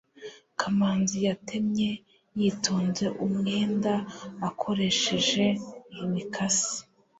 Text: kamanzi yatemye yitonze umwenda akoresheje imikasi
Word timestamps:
kamanzi 0.59 1.17
yatemye 1.27 1.89
yitonze 2.39 3.05
umwenda 3.25 3.93
akoresheje 4.49 5.45
imikasi 6.01 6.77